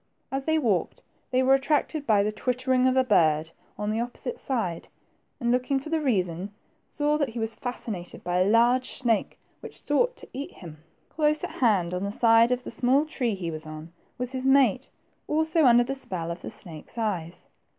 As 0.31 0.45
they 0.45 0.57
walked, 0.57 1.03
they 1.29 1.43
were 1.43 1.53
attracted 1.53 2.07
by 2.07 2.23
the 2.23 2.31
twittering 2.31 2.87
of 2.87 2.97
a 2.97 3.03
bird 3.03 3.51
on 3.77 3.91
the 3.91 3.99
opposite 4.01 4.39
side, 4.39 4.87
and, 5.39 5.51
looking 5.51 5.79
for 5.79 5.91
the 5.91 6.01
reason, 6.01 6.51
saw 6.87 7.19
that 7.19 7.29
he 7.29 7.37
was 7.39 7.55
fascinated 7.55 8.23
by 8.23 8.39
a 8.39 8.49
large 8.49 8.93
snake 8.93 9.37
which 9.59 9.79
sought 9.79 10.15
to 10.15 10.27
eat 10.33 10.53
him. 10.53 10.79
Close 11.09 11.43
at 11.43 11.51
hand, 11.61 11.93
on 11.93 12.01
the 12.01 12.07
other 12.07 12.17
side 12.17 12.49
of 12.49 12.63
the 12.63 12.71
small 12.71 13.05
tree 13.05 13.35
he 13.35 13.51
was 13.51 13.67
on, 13.67 13.93
was 14.17 14.31
his 14.31 14.47
mate, 14.47 14.89
also 15.27 15.65
under 15.65 15.83
the 15.83 15.93
spell 15.93 16.31
of 16.31 16.43
a 16.43 16.49
snake's 16.49 16.97
eyes. 16.97 17.45